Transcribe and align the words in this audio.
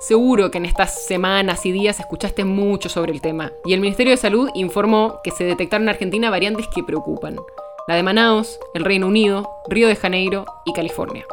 Seguro 0.00 0.50
que 0.50 0.56
en 0.56 0.64
estas 0.64 1.04
semanas 1.04 1.66
y 1.66 1.72
días 1.72 2.00
escuchaste 2.00 2.46
mucho 2.46 2.88
sobre 2.88 3.12
el 3.12 3.20
tema, 3.20 3.52
y 3.66 3.74
el 3.74 3.80
Ministerio 3.80 4.12
de 4.12 4.16
Salud 4.16 4.48
informó 4.54 5.20
que 5.22 5.30
se 5.30 5.44
detectaron 5.44 5.82
en 5.82 5.90
Argentina 5.90 6.30
variantes 6.30 6.68
que 6.74 6.82
preocupan. 6.82 7.36
La 7.86 7.96
de 7.96 8.02
Manaus, 8.02 8.58
el 8.72 8.86
Reino 8.86 9.08
Unido, 9.08 9.50
Río 9.68 9.88
de 9.88 9.96
Janeiro 9.96 10.46
y 10.64 10.72
California. 10.72 11.26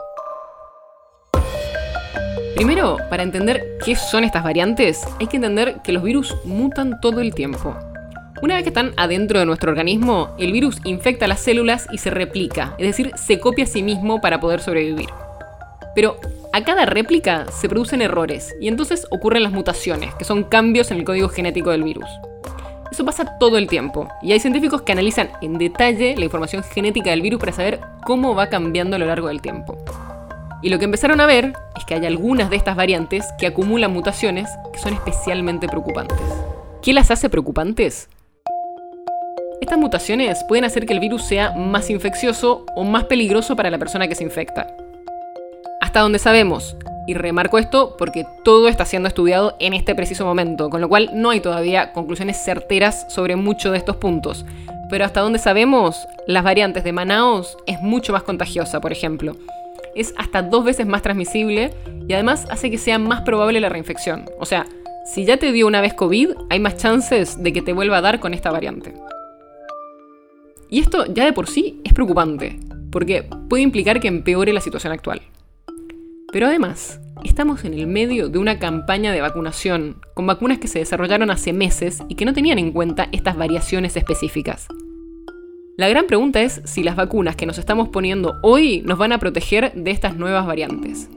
Primero, 2.56 2.98
para 3.10 3.24
entender 3.24 3.78
qué 3.86 3.96
son 3.96 4.26
estas 4.26 4.44
variantes, 4.44 5.02
hay 5.18 5.28
que 5.28 5.38
entender 5.38 5.78
que 5.82 5.94
los 5.94 6.04
virus 6.04 6.36
mutan 6.44 7.00
todo 7.00 7.22
el 7.22 7.34
tiempo. 7.34 7.74
Una 8.42 8.56
vez 8.56 8.64
que 8.64 8.70
están 8.70 8.92
adentro 8.98 9.40
de 9.40 9.46
nuestro 9.46 9.72
organismo, 9.72 10.36
el 10.38 10.52
virus 10.52 10.82
infecta 10.84 11.26
las 11.28 11.40
células 11.40 11.88
y 11.94 12.00
se 12.00 12.10
replica, 12.10 12.76
es 12.78 12.88
decir, 12.88 13.14
se 13.16 13.40
copia 13.40 13.64
a 13.64 13.68
sí 13.68 13.82
mismo 13.82 14.20
para 14.20 14.42
poder 14.42 14.60
sobrevivir. 14.60 15.08
Pero 15.96 16.20
a 16.58 16.64
cada 16.64 16.88
réplica 16.88 17.46
se 17.52 17.70
producen 17.70 18.02
errores 18.02 18.56
y 18.60 18.68
entonces 18.68 19.06
ocurren 19.12 19.44
las 19.44 19.52
mutaciones, 19.52 20.16
que 20.16 20.26
son 20.26 20.44
cambios 20.44 20.90
en 20.90 20.98
el 20.98 21.04
código 21.04 21.30
genético 21.30 21.70
del 21.70 21.84
virus. 21.84 22.10
Eso 22.92 23.06
pasa 23.06 23.38
todo 23.38 23.60
el 23.60 23.68
tiempo 23.68 24.08
y 24.24 24.32
hay 24.32 24.40
científicos 24.40 24.82
que 24.82 24.92
analizan 24.92 25.30
en 25.44 25.60
detalle 25.60 26.16
la 26.18 26.26
información 26.26 26.64
genética 26.64 27.12
del 27.12 27.22
virus 27.22 27.40
para 27.40 27.52
saber 27.52 27.80
cómo 28.04 28.34
va 28.34 28.48
cambiando 28.48 28.96
a 28.96 29.00
lo 29.00 29.06
largo 29.06 29.28
del 29.28 29.40
tiempo. 29.40 29.78
Y 30.64 30.70
lo 30.70 30.80
que 30.80 30.86
empezaron 30.86 31.22
a 31.22 31.28
ver 31.28 31.54
es 31.78 31.86
que 31.86 31.94
hay 31.94 32.08
algunas 32.08 32.50
de 32.50 32.56
estas 32.56 32.76
variantes 32.76 33.28
que 33.38 33.46
acumulan 33.46 33.94
mutaciones 33.94 34.50
que 34.74 34.80
son 34.80 34.96
especialmente 34.96 35.68
preocupantes. 35.68 36.18
¿Qué 36.82 36.92
las 36.92 37.12
hace 37.12 37.30
preocupantes? 37.30 38.10
Estas 39.62 39.78
mutaciones 39.78 40.44
pueden 40.48 40.66
hacer 40.66 40.88
que 40.88 40.94
el 40.94 41.00
virus 41.00 41.24
sea 41.24 41.52
más 41.52 41.92
infeccioso 41.92 42.66
o 42.76 42.84
más 42.84 43.04
peligroso 43.04 43.56
para 43.56 43.70
la 43.70 43.78
persona 43.78 44.08
que 44.08 44.16
se 44.16 44.24
infecta. 44.24 44.87
Hasta 45.88 46.02
donde 46.02 46.20
sabemos, 46.20 46.76
y 47.08 47.14
remarco 47.14 47.58
esto 47.58 47.96
porque 47.98 48.26
todo 48.44 48.68
está 48.68 48.84
siendo 48.84 49.08
estudiado 49.08 49.56
en 49.62 49.74
este 49.74 49.96
preciso 49.96 50.26
momento, 50.26 50.70
con 50.70 50.82
lo 50.82 50.90
cual 50.90 51.12
no 51.14 51.30
hay 51.30 51.40
todavía 51.40 51.94
conclusiones 51.94 52.44
certeras 52.44 53.06
sobre 53.08 53.38
muchos 53.38 53.72
de 53.72 53.78
estos 53.78 53.96
puntos. 53.96 54.46
Pero 54.90 55.06
hasta 55.06 55.22
donde 55.22 55.40
sabemos, 55.40 56.06
las 56.28 56.44
variantes 56.44 56.84
de 56.84 56.92
Manaus 56.92 57.56
es 57.68 57.80
mucho 57.82 58.12
más 58.12 58.24
contagiosa, 58.24 58.82
por 58.82 58.92
ejemplo. 58.92 59.38
Es 59.96 60.14
hasta 60.18 60.42
dos 60.42 60.66
veces 60.66 60.86
más 60.86 61.04
transmisible 61.04 61.74
y 62.06 62.12
además 62.12 62.48
hace 62.50 62.70
que 62.70 62.78
sea 62.78 63.00
más 63.00 63.22
probable 63.22 63.62
la 63.62 63.70
reinfección. 63.70 64.26
O 64.40 64.46
sea, 64.46 64.66
si 65.06 65.24
ya 65.24 65.38
te 65.38 65.54
dio 65.54 65.68
una 65.68 65.80
vez 65.80 65.94
COVID, 65.94 66.32
hay 66.50 66.60
más 66.60 66.76
chances 66.76 67.42
de 67.42 67.54
que 67.54 67.62
te 67.62 67.72
vuelva 67.72 68.00
a 68.00 68.02
dar 68.02 68.20
con 68.20 68.34
esta 68.34 68.52
variante. 68.52 68.94
Y 70.70 70.82
esto 70.82 71.06
ya 71.06 71.24
de 71.24 71.32
por 71.32 71.48
sí 71.48 71.80
es 71.86 71.94
preocupante, 71.94 72.60
porque 72.92 73.24
puede 73.48 73.64
implicar 73.64 74.02
que 74.02 74.10
empeore 74.10 74.52
la 74.52 74.60
situación 74.60 74.92
actual. 74.92 75.22
Pero 76.32 76.48
además, 76.48 77.00
estamos 77.24 77.64
en 77.64 77.74
el 77.74 77.88
medio 77.88 78.28
de 78.28 78.38
una 78.38 78.60
campaña 78.60 79.14
de 79.14 79.22
vacunación, 79.22 80.02
con 80.14 80.28
vacunas 80.28 80.60
que 80.60 80.68
se 80.68 80.80
desarrollaron 80.80 81.32
hace 81.32 81.54
meses 81.54 82.04
y 82.10 82.16
que 82.16 82.26
no 82.26 82.34
tenían 82.34 82.60
en 82.60 82.72
cuenta 82.72 83.08
estas 83.14 83.38
variaciones 83.38 83.96
específicas. 83.96 84.68
La 85.78 85.88
gran 85.88 86.06
pregunta 86.06 86.42
es 86.42 86.62
si 86.66 86.84
las 86.84 86.96
vacunas 86.96 87.36
que 87.36 87.46
nos 87.46 87.60
estamos 87.60 87.90
poniendo 87.90 88.40
hoy 88.42 88.82
nos 88.82 88.98
van 88.98 89.14
a 89.14 89.20
proteger 89.20 89.72
de 89.74 89.92
estas 89.92 90.18
nuevas 90.18 90.46
variantes. 90.46 91.10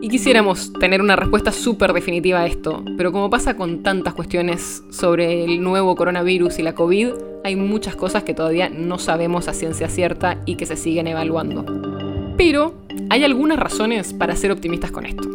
Y 0.00 0.08
quisiéramos 0.08 0.72
tener 0.72 1.00
una 1.00 1.14
respuesta 1.14 1.52
súper 1.52 1.92
definitiva 1.92 2.40
a 2.40 2.46
esto, 2.46 2.84
pero 2.96 3.12
como 3.12 3.30
pasa 3.30 3.56
con 3.56 3.84
tantas 3.84 4.14
cuestiones 4.14 4.82
sobre 4.90 5.44
el 5.44 5.62
nuevo 5.62 5.94
coronavirus 5.94 6.58
y 6.58 6.62
la 6.62 6.74
COVID, 6.74 7.10
hay 7.44 7.54
muchas 7.54 7.94
cosas 7.94 8.24
que 8.24 8.34
todavía 8.34 8.68
no 8.68 8.98
sabemos 8.98 9.46
a 9.46 9.54
ciencia 9.54 9.88
cierta 9.88 10.40
y 10.44 10.56
que 10.56 10.66
se 10.66 10.76
siguen 10.76 11.06
evaluando. 11.06 11.91
Pero 12.36 12.74
hay 13.10 13.24
algunas 13.24 13.58
razones 13.58 14.12
para 14.12 14.36
ser 14.36 14.50
optimistas 14.52 14.90
con 14.90 15.06
esto. 15.06 15.28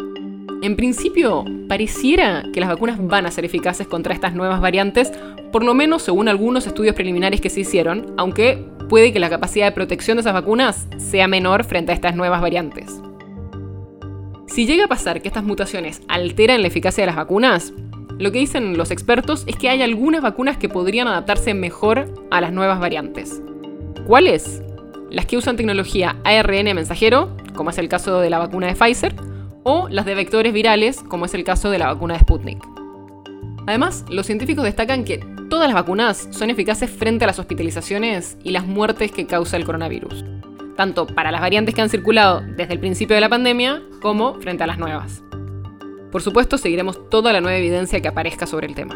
En 0.61 0.75
principio, 0.75 1.45
pareciera 1.67 2.43
que 2.51 2.59
las 2.59 2.69
vacunas 2.69 2.97
van 2.99 3.25
a 3.25 3.31
ser 3.31 3.45
eficaces 3.45 3.87
contra 3.87 4.13
estas 4.13 4.33
nuevas 4.33 4.59
variantes, 4.59 5.11
por 5.51 5.63
lo 5.63 5.73
menos 5.73 6.01
según 6.01 6.27
algunos 6.27 6.65
estudios 6.65 6.95
preliminares 6.95 7.41
que 7.41 7.49
se 7.49 7.59
hicieron, 7.59 8.13
aunque 8.17 8.65
puede 8.89 9.13
que 9.13 9.19
la 9.19 9.29
capacidad 9.29 9.67
de 9.67 9.71
protección 9.73 10.17
de 10.17 10.21
esas 10.21 10.33
vacunas 10.33 10.87
sea 10.97 11.27
menor 11.27 11.63
frente 11.63 11.91
a 11.91 11.95
estas 11.95 12.15
nuevas 12.15 12.41
variantes. 12.41 13.01
Si 14.47 14.65
llega 14.65 14.85
a 14.85 14.89
pasar 14.89 15.21
que 15.21 15.27
estas 15.27 15.43
mutaciones 15.43 16.01
alteran 16.07 16.61
la 16.61 16.67
eficacia 16.69 17.03
de 17.03 17.07
las 17.07 17.15
vacunas, 17.15 17.73
lo 18.17 18.31
que 18.31 18.39
dicen 18.39 18.77
los 18.77 18.89
expertos 18.89 19.43
es 19.45 19.55
que 19.55 19.69
hay 19.69 19.83
algunas 19.83 20.23
vacunas 20.23 20.57
que 20.57 20.69
podrían 20.69 21.07
adaptarse 21.07 21.53
mejor 21.53 22.11
a 22.31 22.41
las 22.41 22.51
nuevas 22.51 22.79
variantes. 22.79 23.41
¿Cuáles? 24.07 24.63
Las 25.09 25.25
que 25.25 25.37
usan 25.37 25.57
tecnología 25.57 26.17
ARN 26.23 26.75
mensajero, 26.75 27.35
como 27.55 27.69
es 27.69 27.77
el 27.77 27.89
caso 27.89 28.19
de 28.19 28.29
la 28.29 28.39
vacuna 28.39 28.67
de 28.67 28.75
Pfizer, 28.75 29.15
o 29.63 29.87
las 29.89 30.05
de 30.05 30.15
vectores 30.15 30.53
virales, 30.53 31.03
como 31.07 31.25
es 31.25 31.33
el 31.33 31.43
caso 31.43 31.69
de 31.69 31.79
la 31.79 31.87
vacuna 31.87 32.13
de 32.13 32.21
Sputnik. 32.21 32.63
Además, 33.67 34.05
los 34.09 34.25
científicos 34.25 34.63
destacan 34.63 35.03
que 35.03 35.19
todas 35.49 35.67
las 35.67 35.75
vacunas 35.75 36.29
son 36.31 36.49
eficaces 36.49 36.89
frente 36.89 37.25
a 37.25 37.27
las 37.27 37.39
hospitalizaciones 37.39 38.37
y 38.43 38.51
las 38.51 38.65
muertes 38.65 39.11
que 39.11 39.27
causa 39.27 39.57
el 39.57 39.65
coronavirus 39.65 40.23
tanto 40.77 41.07
para 41.07 41.31
las 41.31 41.41
variantes 41.41 41.75
que 41.75 41.81
han 41.81 41.89
circulado 41.89 42.41
desde 42.55 42.73
el 42.73 42.79
principio 42.79 43.15
de 43.15 43.21
la 43.21 43.27
pandemia 43.27 43.81
como 44.01 44.35
frente 44.35 44.63
a 44.63 44.67
las 44.67 44.77
nuevas. 44.77 45.23
Por 46.11 46.21
supuesto, 46.21 46.57
seguiremos 46.57 47.09
toda 47.09 47.33
la 47.33 47.41
nueva 47.41 47.57
evidencia 47.57 47.99
que 47.99 48.07
aparezca 48.07 48.47
sobre 48.47 48.67
el 48.67 48.75
tema. 48.75 48.95